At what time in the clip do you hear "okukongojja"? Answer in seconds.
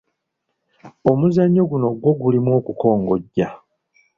2.59-3.47